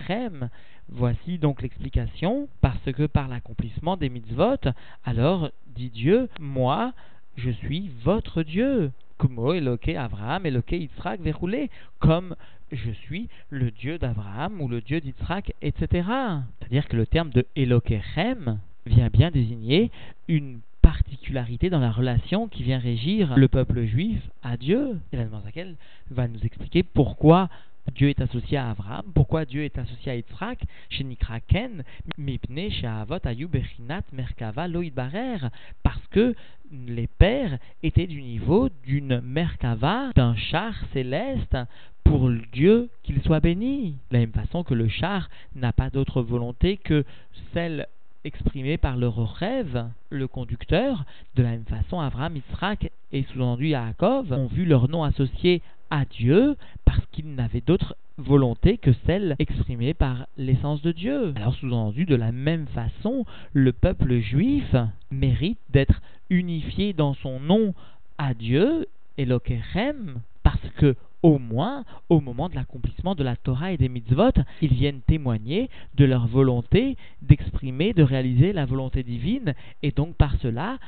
Voici 0.89 1.39
donc 1.39 1.63
l'explication, 1.63 2.49
parce 2.61 2.93
que 2.93 3.07
par 3.07 3.29
l'accomplissement 3.29 3.97
des 3.97 4.09
mitzvot, 4.09 4.57
alors, 5.05 5.51
dit 5.77 5.91
Dieu, 5.91 6.29
moi, 6.41 6.93
je 7.37 7.51
suis 7.51 7.91
votre 8.03 8.43
Dieu. 8.43 8.91
Kumo, 9.19 9.53
Eloke, 9.53 9.91
Abraham, 9.91 10.47
Eloke, 10.47 10.73
Yitzhak, 10.73 11.21
verroulé, 11.21 11.71
comme 11.99 12.35
je 12.73 12.91
suis 12.91 13.29
le 13.51 13.71
Dieu 13.71 13.99
d'Abraham 13.99 14.61
ou 14.61 14.69
le 14.69 14.81
Dieu 14.81 15.01
d'Yitzhak, 15.01 15.53
etc. 15.63 16.09
C'est-à-dire 16.59 16.89
que 16.89 16.97
le 16.97 17.07
terme 17.07 17.31
de 17.31 17.47
Elokechem 17.57 18.59
vient 18.91 19.09
bien 19.09 19.31
désigner 19.31 19.91
une 20.29 20.61
particularité 20.83 21.71
dans 21.71 21.79
la 21.79 21.91
relation 21.91 22.49
qui 22.49 22.63
vient 22.63 22.79
régir 22.79 23.37
le 23.37 23.49
peuple 23.49 23.85
juif 23.85 24.21
à 24.43 24.57
Dieu. 24.57 24.99
Et 25.13 25.17
la 25.17 25.27
laquelle 25.45 25.77
va 26.11 26.29
nous 26.29 26.41
expliquer 26.41 26.83
pourquoi 26.83 27.49
Dieu 27.95 28.09
est 28.09 28.21
associé 28.21 28.59
à 28.59 28.71
Abraham, 28.71 29.05
pourquoi 29.15 29.45
Dieu 29.45 29.65
est 29.65 29.79
associé 29.79 30.13
à 30.13 30.17
Yitzhak, 30.17 30.63
chez 30.91 31.05
Nikraken, 31.05 31.83
Mipne, 32.19 32.71
chez 32.71 32.87
Avot, 32.87 33.19
Ayub, 33.25 33.57
Merkava, 34.13 34.69
Loïd 34.69 34.95
Barer, 34.95 35.39
parce 35.83 36.07
que 36.09 36.35
les 36.73 37.07
pères 37.07 37.59
étaient 37.83 38.07
du 38.07 38.23
niveau 38.23 38.69
d'une 38.85 39.21
Merkava, 39.21 40.11
d'un 40.15 40.37
char 40.37 40.75
céleste, 40.93 41.57
pour 42.05 42.31
Dieu 42.53 42.91
qu'il 43.03 43.23
soit 43.23 43.41
béni. 43.41 43.97
De 44.11 44.15
la 44.15 44.21
même 44.21 44.33
façon 44.33 44.65
que 44.65 44.75
le 44.75 44.89
char 44.89 45.29
n'a 45.55 45.73
pas 45.73 45.91
d'autre 45.91 46.23
volonté 46.23 46.77
que 46.77 47.05
celle 47.53 47.87
exprimée 48.25 48.77
par 48.77 48.97
le 48.97 49.09
rêve, 49.09 49.87
le 50.11 50.29
conducteur, 50.29 51.05
de 51.37 51.43
la 51.43 51.51
même 51.51 51.65
façon 51.65 52.01
Abraham, 52.01 52.37
Yitzhak 52.37 52.91
et 53.13 53.23
sous-entendu 53.25 53.69
Yaakov 53.69 54.33
ont 54.33 54.47
vu 54.47 54.65
leur 54.65 54.89
nom 54.89 55.05
associé 55.05 55.63
à 55.91 56.05
Dieu 56.05 56.57
parce 56.85 57.05
qu'ils 57.13 57.35
n'avaient 57.35 57.61
d'autre 57.61 57.97
volonté 58.19 58.79
que 58.79 58.93
celle 59.07 59.35
exprimée 59.39 59.95
par 59.95 60.27
l'essence 60.37 60.83
de 60.83 60.93
Dieu. 60.93 61.33
Alors 61.37 61.55
sous-entendu, 61.55 62.05
de 62.05 62.15
la 62.15 62.33
même 62.33 62.67
façon, 62.69 63.25
le 63.53 63.73
peuple 63.73 64.19
juif 64.19 64.75
mérite 65.11 65.59
d'être 65.71 66.01
unifié 66.29 66.93
dans 66.93 67.15
son 67.15 67.41
nom 67.41 67.75
à 68.19 68.35
Dieu, 68.35 68.87
Elokerem, 69.17 70.21
parce 70.43 70.69
que 70.77 70.95
au 71.23 71.39
moins, 71.39 71.85
au 72.09 72.21
moment 72.21 72.49
de 72.49 72.55
l'accomplissement 72.55 73.15
de 73.15 73.23
la 73.23 73.37
Torah 73.37 73.73
et 73.73 73.77
des 73.77 73.89
mitzvot, 73.89 74.33
ils 74.63 74.73
viennent 74.73 75.01
témoigner 75.01 75.69
de 75.97 76.05
leur 76.05 76.27
volonté 76.27 76.97
d'exprimer, 77.23 77.93
de 77.93 78.03
réaliser 78.03 78.53
la 78.53 78.67
volonté 78.67 79.03
divine, 79.03 79.55
et 79.83 79.91
donc 79.91 80.15
par 80.15 80.37
cela, 80.41 80.79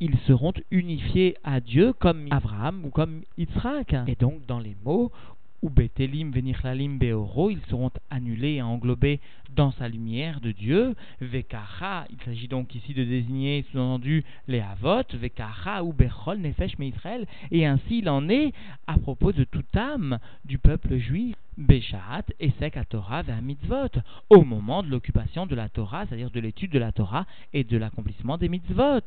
ils 0.00 0.16
seront 0.26 0.54
unifiés 0.70 1.36
à 1.44 1.60
Dieu 1.60 1.92
comme 1.92 2.26
Abraham 2.30 2.86
ou 2.86 2.90
comme 2.90 3.20
Yitzhak. 3.36 3.94
Et 4.06 4.16
donc, 4.16 4.46
dans 4.46 4.58
les 4.58 4.74
mots, 4.82 5.12
ou 5.62 5.70
Betelim 5.70 6.30
Venichlalim 6.30 6.98
Beoro, 6.98 7.50
ils 7.50 7.60
seront 7.68 7.90
annulés 8.10 8.54
et 8.54 8.62
englobés 8.62 9.20
dans 9.54 9.72
sa 9.72 9.88
lumière 9.88 10.40
de 10.40 10.52
Dieu. 10.52 10.94
Vekacha, 11.20 12.06
il 12.10 12.22
s'agit 12.24 12.48
donc 12.48 12.74
ici 12.74 12.94
de 12.94 13.04
désigner 13.04 13.64
sous-entendu 13.70 14.24
les 14.48 14.60
Havot, 14.60 15.02
Vekacha 15.14 15.82
ou 15.84 15.92
Bechol 15.92 16.38
Nefesh 16.38 16.78
Meisrael, 16.78 17.26
et 17.50 17.66
ainsi 17.66 17.98
il 17.98 18.08
en 18.08 18.28
est 18.28 18.52
à 18.86 18.98
propos 18.98 19.32
de 19.32 19.44
toute 19.44 19.76
âme 19.76 20.18
du 20.44 20.58
peuple 20.58 20.96
juif. 20.98 21.36
Beshat 21.58 22.24
et 22.38 22.52
Sek 22.58 22.78
Torah 22.88 23.20
vers 23.20 23.42
mitzvot, 23.42 24.00
au 24.30 24.44
moment 24.44 24.82
de 24.82 24.88
l'occupation 24.88 25.44
de 25.44 25.54
la 25.54 25.68
Torah, 25.68 26.06
c'est-à-dire 26.06 26.30
de 26.30 26.40
l'étude 26.40 26.70
de 26.70 26.78
la 26.78 26.90
Torah 26.90 27.26
et 27.52 27.64
de 27.64 27.76
l'accomplissement 27.76 28.38
des 28.38 28.48
mitzvot 28.48 29.00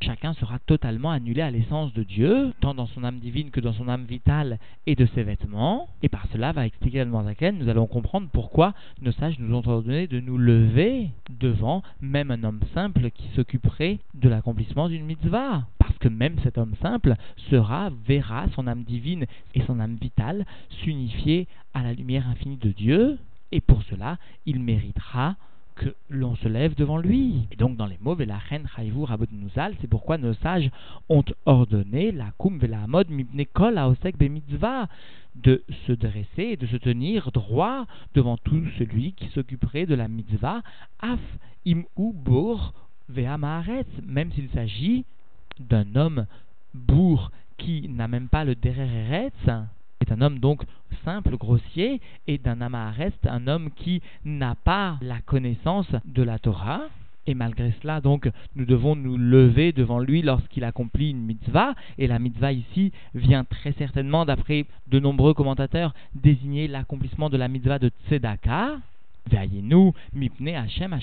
chacun 0.00 0.32
sera 0.34 0.58
totalement 0.60 1.10
annulé 1.10 1.42
à 1.42 1.50
l'essence 1.50 1.92
de 1.92 2.02
Dieu, 2.02 2.52
tant 2.60 2.74
dans 2.74 2.86
son 2.86 3.04
âme 3.04 3.18
divine 3.18 3.50
que 3.50 3.60
dans 3.60 3.72
son 3.72 3.88
âme 3.88 4.04
vitale 4.04 4.58
et 4.86 4.94
de 4.94 5.06
ses 5.14 5.22
vêtements. 5.22 5.88
Et 6.02 6.08
par 6.08 6.26
cela, 6.32 6.52
va 6.52 6.66
expliquer 6.66 7.04
la 7.04 7.22
laquelle 7.22 7.56
nous 7.56 7.68
allons 7.68 7.86
comprendre 7.86 8.28
pourquoi 8.32 8.74
nos 9.02 9.12
sages 9.12 9.38
nous 9.38 9.54
ont 9.54 9.66
ordonné 9.66 10.06
de 10.06 10.20
nous 10.20 10.38
lever 10.38 11.10
devant 11.30 11.82
même 12.00 12.30
un 12.30 12.44
homme 12.44 12.60
simple 12.74 13.10
qui 13.10 13.28
s'occuperait 13.34 13.98
de 14.14 14.28
l'accomplissement 14.28 14.88
d'une 14.88 15.04
mitzvah. 15.04 15.66
Parce 15.78 15.98
que 15.98 16.08
même 16.08 16.38
cet 16.42 16.58
homme 16.58 16.74
simple 16.80 17.14
sera, 17.50 17.90
verra 18.06 18.46
son 18.54 18.66
âme 18.66 18.84
divine 18.84 19.26
et 19.54 19.62
son 19.62 19.80
âme 19.80 19.96
vitale 20.00 20.46
s'unifier 20.82 21.46
à 21.74 21.82
la 21.82 21.92
lumière 21.92 22.28
infinie 22.28 22.56
de 22.56 22.70
Dieu, 22.70 23.18
et 23.52 23.60
pour 23.60 23.82
cela, 23.84 24.18
il 24.46 24.60
méritera 24.60 25.36
que 25.78 25.94
l'on 26.10 26.36
se 26.36 26.48
lève 26.48 26.74
devant 26.74 26.98
lui. 26.98 27.46
Et 27.50 27.56
donc 27.56 27.76
dans 27.76 27.86
les 27.86 27.98
mots 28.00 28.14
Velachen 28.14 28.66
c'est 29.80 29.86
pourquoi 29.88 30.18
nos 30.18 30.34
sages 30.34 30.70
ont 31.08 31.24
ordonné 31.46 32.12
la 32.12 32.32
Kum 32.36 32.58
Velamod 32.58 33.08
Mibne 33.08 33.46
Kol 33.46 33.78
Aosek 33.78 34.20
Mitzvah 34.20 34.88
de 35.36 35.62
se 35.86 35.92
dresser 35.92 36.42
et 36.42 36.56
de 36.56 36.66
se 36.66 36.76
tenir 36.76 37.30
droit 37.32 37.86
devant 38.14 38.36
tout 38.36 38.64
celui 38.78 39.12
qui 39.12 39.28
s'occuperait 39.28 39.86
de 39.86 39.94
la 39.94 40.08
mitzvah, 40.08 40.62
af 41.00 41.20
im 41.66 41.84
ou 41.96 42.12
bour 42.12 42.74
même 44.06 44.32
s'il 44.32 44.50
s'agit 44.50 45.04
d'un 45.60 45.96
homme 45.96 46.26
bourg 46.74 47.30
qui 47.56 47.88
n'a 47.88 48.06
même 48.06 48.28
pas 48.28 48.44
le 48.44 48.54
dereretz, 48.54 49.32
est 50.00 50.12
un 50.12 50.20
homme 50.20 50.38
donc 50.38 50.62
simple, 51.04 51.36
grossier, 51.36 52.00
et 52.26 52.38
d'un 52.38 52.60
amarest, 52.60 53.18
un 53.26 53.46
homme 53.46 53.70
qui 53.76 54.02
n'a 54.24 54.54
pas 54.54 54.98
la 55.00 55.20
connaissance 55.20 55.90
de 56.04 56.22
la 56.22 56.38
Torah. 56.38 56.82
Et 57.26 57.34
malgré 57.34 57.74
cela, 57.82 58.00
donc, 58.00 58.30
nous 58.56 58.64
devons 58.64 58.96
nous 58.96 59.18
lever 59.18 59.72
devant 59.72 59.98
lui 59.98 60.22
lorsqu'il 60.22 60.64
accomplit 60.64 61.10
une 61.10 61.26
mitzvah. 61.26 61.74
Et 61.98 62.06
la 62.06 62.18
mitzvah 62.18 62.52
ici 62.52 62.90
vient 63.14 63.44
très 63.44 63.72
certainement, 63.72 64.24
d'après 64.24 64.64
de 64.86 64.98
nombreux 64.98 65.34
commentateurs, 65.34 65.94
désigner 66.14 66.68
l'accomplissement 66.68 67.28
de 67.28 67.36
la 67.36 67.48
mitzvah 67.48 67.78
de 67.78 67.90
Tzedaka. 68.08 68.78
mipne 70.14 70.48
Hashem 70.48 70.98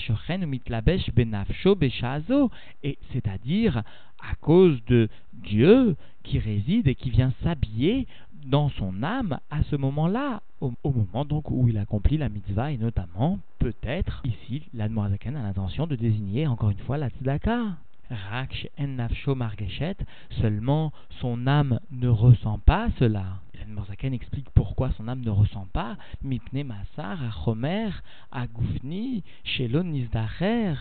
mitlabesh 0.46 1.10
benafsho 1.14 1.76
beshazo. 1.76 2.50
Et 2.82 2.98
c'est-à-dire 3.12 3.84
à 4.20 4.34
cause 4.40 4.84
de 4.86 5.08
Dieu 5.32 5.94
qui 6.24 6.40
réside 6.40 6.88
et 6.88 6.96
qui 6.96 7.10
vient 7.10 7.32
s'habiller 7.44 8.08
dans 8.46 8.68
son 8.70 9.02
âme 9.02 9.38
à 9.50 9.62
ce 9.64 9.76
moment-là, 9.76 10.40
au, 10.60 10.72
moment 10.84 11.24
donc 11.24 11.50
où 11.50 11.68
il 11.68 11.78
accomplit 11.78 12.16
la 12.16 12.28
mitzvah, 12.28 12.72
et 12.72 12.78
notamment, 12.78 13.38
peut-être, 13.58 14.22
ici, 14.24 14.62
l'Admorazaken 14.72 15.36
a 15.36 15.42
l'intention 15.42 15.86
de 15.86 15.96
désigner 15.96 16.46
encore 16.46 16.70
une 16.70 16.78
fois 16.78 16.96
la 16.96 17.10
tzedaka. 17.10 17.76
Raksh 18.08 18.68
en 18.78 18.86
nafsho 18.86 19.34
margeshet, 19.34 19.96
seulement 20.40 20.92
son 21.20 21.48
âme 21.48 21.80
ne 21.90 22.08
ressent 22.08 22.60
pas 22.60 22.88
cela. 23.00 23.40
L'Admorazaken 23.58 24.14
explique 24.14 24.48
pourquoi 24.54 24.92
son 24.92 25.08
âme 25.08 25.22
ne 25.22 25.30
ressent 25.30 25.66
pas. 25.72 25.96
Mipne 26.22 26.62
masar, 26.62 27.20
achomer, 27.24 27.90
agoufni, 28.30 29.24
shelon 29.42 29.84
nizdacher 29.84 30.74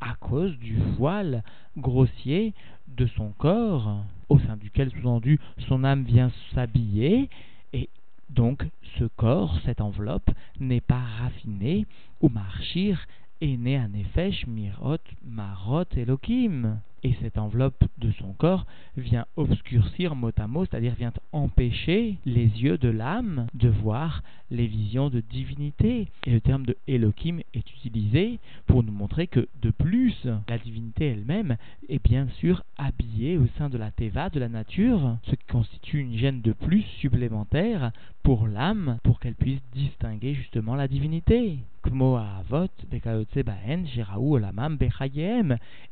à 0.00 0.14
cause 0.14 0.56
du 0.58 0.76
voile 0.96 1.42
grossier 1.76 2.54
de 2.88 3.06
son 3.06 3.32
corps, 3.32 4.04
au 4.28 4.38
sein 4.38 4.56
duquel, 4.56 4.90
sous-entendu, 4.90 5.38
son 5.68 5.84
âme 5.84 6.04
vient 6.04 6.30
s'habiller, 6.54 7.28
et 7.72 7.88
donc 8.30 8.66
ce 8.98 9.04
corps, 9.04 9.58
cette 9.64 9.80
enveloppe, 9.80 10.30
n'est 10.58 10.80
pas 10.80 11.02
raffiné, 11.20 11.86
ou 12.20 12.28
marchir 12.28 13.06
est 13.40 13.56
né 13.56 13.76
un 13.76 13.92
effet 13.94 14.30
mirot, 14.46 14.98
marot, 15.24 15.84
elohim. 15.96 16.78
Et 17.02 17.14
cette 17.22 17.38
enveloppe 17.38 17.84
de 17.98 18.10
son 18.12 18.32
corps 18.34 18.66
vient 18.96 19.26
obscurcir 19.36 20.14
mot 20.14 20.30
à 20.36 20.46
mot, 20.46 20.64
c'est-à-dire 20.64 20.94
vient 20.94 21.12
empêcher 21.32 22.16
les 22.26 22.46
yeux 22.62 22.76
de 22.76 22.88
l'âme 22.88 23.46
de 23.54 23.68
voir 23.68 24.22
les 24.50 24.66
visions 24.66 25.10
de 25.10 25.20
divinité. 25.20 26.08
Et 26.26 26.30
le 26.30 26.40
terme 26.40 26.66
de 26.66 26.76
Elohim 26.86 27.40
est 27.54 27.70
utilisé 27.70 28.38
pour 28.66 28.82
nous 28.82 28.92
montrer 28.92 29.26
que, 29.28 29.48
de 29.62 29.70
plus, 29.70 30.26
la 30.48 30.58
divinité 30.58 31.06
elle-même 31.06 31.56
est 31.88 32.02
bien 32.02 32.26
sûr 32.38 32.64
habillée 32.76 33.38
au 33.38 33.46
sein 33.58 33.70
de 33.70 33.78
la 33.78 33.90
Teva, 33.90 34.28
de 34.28 34.40
la 34.40 34.48
nature, 34.48 35.16
ce 35.24 35.34
qui 35.34 35.46
constitue 35.46 36.00
une 36.00 36.18
gêne 36.18 36.42
de 36.42 36.52
plus 36.52 36.82
supplémentaire 37.00 37.92
pour 38.22 38.46
l'âme, 38.46 38.98
pour 39.02 39.20
qu'elle 39.20 39.34
puisse 39.34 39.62
distinguer 39.72 40.34
justement 40.34 40.74
la 40.74 40.88
divinité. 40.88 41.58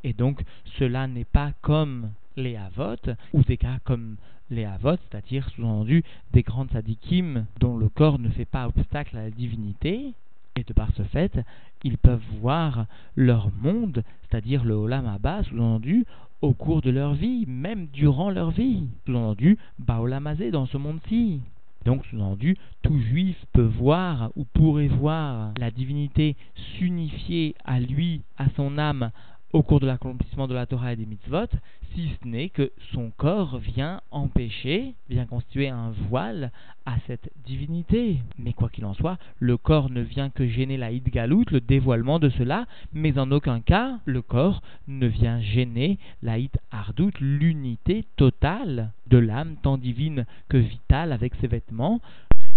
Et 0.04 0.12
donc, 0.12 0.42
cela 0.78 0.97
n'est 1.06 1.24
pas 1.24 1.52
comme 1.60 2.10
les 2.36 2.56
Avot, 2.56 2.96
ou 3.32 3.42
des 3.42 3.56
cas 3.56 3.78
comme 3.84 4.16
les 4.50 4.64
Avot, 4.64 4.96
c'est-à-dire 4.96 5.48
sous-entendu 5.50 6.02
des 6.32 6.42
grandes 6.42 6.70
sadikim 6.70 7.46
dont 7.60 7.76
le 7.76 7.88
corps 7.88 8.18
ne 8.18 8.28
fait 8.30 8.44
pas 8.44 8.66
obstacle 8.66 9.16
à 9.16 9.24
la 9.24 9.30
divinité, 9.30 10.14
et 10.56 10.64
de 10.64 10.72
par 10.72 10.90
ce 10.96 11.02
fait, 11.04 11.38
ils 11.84 11.98
peuvent 11.98 12.24
voir 12.40 12.86
leur 13.14 13.50
monde, 13.62 14.02
c'est-à-dire 14.22 14.64
le 14.64 14.74
Olam 14.74 15.06
Abba, 15.06 15.44
sous-entendu, 15.44 16.04
au 16.40 16.52
cours 16.52 16.82
de 16.82 16.90
leur 16.90 17.14
vie, 17.14 17.44
même 17.46 17.86
durant 17.92 18.30
leur 18.30 18.50
vie. 18.50 18.86
Sous-entendu, 19.06 19.58
Baolamazé 19.78 20.50
dans 20.50 20.66
ce 20.66 20.76
monde-ci. 20.76 21.40
Donc, 21.84 22.04
sous-entendu, 22.06 22.56
tout 22.82 22.98
juif 22.98 23.36
peut 23.52 23.62
voir 23.62 24.30
ou 24.36 24.44
pourrait 24.44 24.88
voir 24.88 25.52
la 25.58 25.70
divinité 25.70 26.36
s'unifier 26.54 27.54
à 27.64 27.80
lui, 27.80 28.22
à 28.36 28.46
son 28.56 28.78
âme, 28.78 29.10
au 29.52 29.62
cours 29.62 29.80
de 29.80 29.86
l'accomplissement 29.86 30.46
de 30.46 30.54
la 30.54 30.66
Torah 30.66 30.92
et 30.92 30.96
des 30.96 31.06
mitzvot, 31.06 31.46
si 31.94 32.10
ce 32.20 32.28
n'est 32.28 32.50
que 32.50 32.70
son 32.92 33.10
corps 33.16 33.58
vient 33.58 34.00
empêcher, 34.10 34.94
vient 35.08 35.24
constituer 35.24 35.68
un 35.68 35.90
voile 36.08 36.52
à 36.84 36.96
cette 37.06 37.30
divinité. 37.46 38.18
Mais 38.38 38.52
quoi 38.52 38.68
qu'il 38.68 38.84
en 38.84 38.94
soit, 38.94 39.18
le 39.38 39.56
corps 39.56 39.90
ne 39.90 40.02
vient 40.02 40.28
que 40.28 40.46
gêner 40.46 40.76
la 40.76 40.92
Galout, 40.92 41.44
le 41.50 41.60
dévoilement 41.60 42.18
de 42.18 42.28
cela, 42.28 42.66
mais 42.92 43.18
en 43.18 43.30
aucun 43.30 43.60
cas 43.60 43.98
le 44.04 44.20
corps 44.20 44.62
ne 44.86 45.06
vient 45.06 45.40
gêner 45.40 45.98
la 46.22 46.36
Ardout, 46.70 47.12
l'unité 47.20 48.04
totale 48.16 48.92
de 49.06 49.18
l'âme, 49.18 49.56
tant 49.62 49.78
divine 49.78 50.26
que 50.48 50.58
vitale 50.58 51.12
avec 51.12 51.34
ses 51.36 51.46
vêtements, 51.46 52.00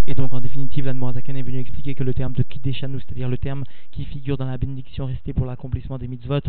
et 0.08 0.16
donc, 0.16 0.34
en 0.34 0.42
définitive, 0.42 0.86
l'Admorazakan 0.86 1.36
est 1.36 1.44
venu 1.44 1.60
expliquer 1.60 1.94
que 1.94 2.04
le 2.04 2.14
terme 2.14 2.34
de 2.34 2.44
Kideshanu, 2.44 3.00
c'est-à-dire 3.00 3.30
le 3.30 3.38
terme 3.38 3.64
qui 3.92 4.06
figure 4.06 4.38
dans 4.38 4.48
la 4.48 4.58
bénédiction 4.58 5.06
restée 5.06 5.32
pour 5.32 5.46
l'accomplissement 5.46 6.00
des 6.00 6.08
mitzvot, 6.08 6.42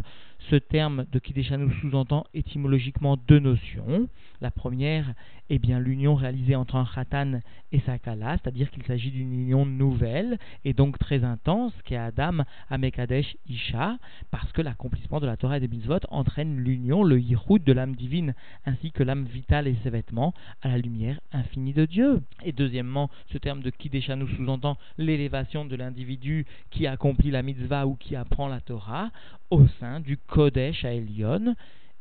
ce 0.51 0.57
terme 0.57 1.05
de 1.13 1.19
Kideshanu 1.19 1.71
sous-entend 1.81 2.25
étymologiquement 2.33 3.19
deux 3.29 3.39
notions. 3.39 4.09
La 4.41 4.51
première 4.51 5.15
est 5.51 5.59
bien 5.59 5.81
l'union 5.81 6.15
réalisée 6.15 6.57
entre 6.57 6.77
un 6.77 6.87
Khatan 6.87 7.41
et 7.73 7.81
sa 7.81 7.99
Kala, 7.99 8.39
c'est-à-dire 8.39 8.71
qu'il 8.71 8.85
s'agit 8.85 9.11
d'une 9.11 9.33
union 9.33 9.67
nouvelle 9.67 10.39
et 10.65 10.73
donc 10.73 10.99
très 10.99 11.23
intense, 11.23 11.73
qui 11.85 11.95
est 11.95 11.99
Adam, 11.99 12.45
Amekadesh, 12.71 13.37
Isha, 13.49 13.99
parce 14.31 14.51
que 14.53 14.63
l'accomplissement 14.63 15.21
de 15.21 15.27
la 15.27 15.37
Torah 15.37 15.59
et 15.59 15.61
des 15.61 15.69
mitzvot 15.69 15.99
entraîne 16.11 16.57
l'union, 16.57 17.05
le 17.05 17.21
yichud 17.21 17.63
de 17.65 17.73
l'âme 17.73 17.95
divine, 17.95 18.35
ainsi 18.65 18.93
que 18.93 19.03
l'âme 19.03 19.25
vitale 19.25 19.69
et 19.69 19.77
ses 19.83 19.91
vêtements, 19.91 20.33
à 20.63 20.69
la 20.69 20.79
lumière 20.79 21.21
infinie 21.33 21.75
de 21.75 21.85
Dieu. 21.85 22.23
Et 22.45 22.53
deuxièmement, 22.53 23.11
ce 23.33 23.39
terme 23.43 23.61
de 23.61 23.71
Kideshanu 23.71 24.27
sous-entend 24.37 24.79
l'élévation 24.97 25.65
de 25.67 25.77
l'individu 25.77 26.47
qui 26.71 26.87
accomplit 26.87 27.31
la 27.31 27.43
mitzvah 27.43 27.87
ou 27.87 27.97
qui 27.97 28.17
apprend 28.17 28.49
la 28.49 28.61
Torah 28.61 29.11
au 29.51 29.67
sein 29.81 30.01
du 30.01 30.17
Kodesh 30.17 30.85
à 30.85 30.95
Elion. 30.95 31.55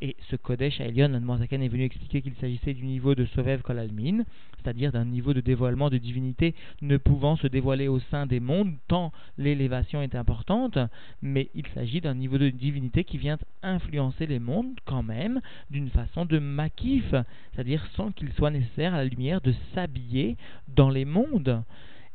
Et 0.03 0.15
ce 0.31 0.35
Kodesh 0.35 0.81
à 0.81 0.85
Elion, 0.85 1.21
Zaken 1.37 1.61
est 1.61 1.67
venu 1.67 1.83
expliquer 1.83 2.23
qu'il 2.23 2.33
s'agissait 2.35 2.73
du 2.73 2.85
niveau 2.85 3.13
de 3.13 3.25
Sovev 3.25 3.61
Kolalmin, 3.61 4.23
c'est-à-dire 4.57 4.91
d'un 4.91 5.05
niveau 5.05 5.35
de 5.35 5.41
dévoilement 5.41 5.91
de 5.91 5.99
divinité 5.99 6.55
ne 6.81 6.97
pouvant 6.97 7.35
se 7.35 7.45
dévoiler 7.45 7.87
au 7.87 7.99
sein 7.99 8.25
des 8.25 8.39
mondes, 8.39 8.73
tant 8.87 9.11
l'élévation 9.37 10.01
est 10.01 10.15
importante, 10.15 10.79
mais 11.21 11.51
il 11.53 11.67
s'agit 11.75 12.01
d'un 12.01 12.15
niveau 12.15 12.39
de 12.39 12.49
divinité 12.49 13.03
qui 13.03 13.19
vient 13.19 13.37
influencer 13.61 14.25
les 14.25 14.39
mondes 14.39 14.73
quand 14.85 15.03
même 15.03 15.39
d'une 15.69 15.91
façon 15.91 16.25
de 16.25 16.39
makif, 16.39 17.13
c'est-à-dire 17.53 17.85
sans 17.95 18.11
qu'il 18.11 18.33
soit 18.33 18.49
nécessaire 18.49 18.95
à 18.95 18.97
la 18.97 19.05
lumière 19.05 19.41
de 19.41 19.53
s'habiller 19.75 20.35
dans 20.67 20.89
les 20.89 21.05
mondes. 21.05 21.63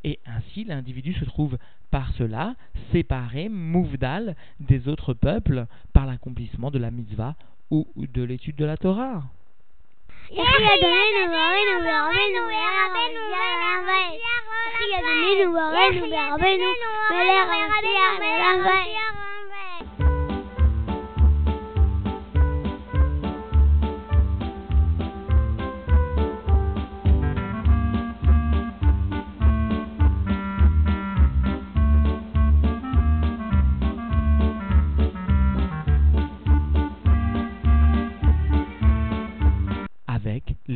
Et 0.02 0.18
ainsi, 0.26 0.64
l'individu 0.64 1.12
se 1.14 1.24
trouve 1.24 1.56
par 1.92 2.12
cela 2.14 2.56
séparé, 2.90 3.48
mouvdal, 3.48 4.34
des 4.58 4.88
autres 4.88 5.14
peuples 5.14 5.66
par 5.92 6.04
l'accomplissement 6.04 6.72
de 6.72 6.78
la 6.78 6.90
mitzvah 6.90 7.36
ou 7.70 7.86
de 7.96 8.22
l'étude 8.22 8.56
de 8.56 8.64
la 8.64 8.76
Torah. 8.76 9.22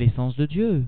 L'essence 0.01 0.35
de 0.37 0.47
Dieu. 0.47 0.85